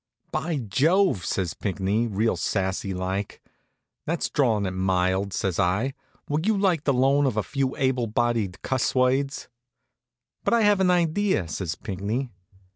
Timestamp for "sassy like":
2.35-3.39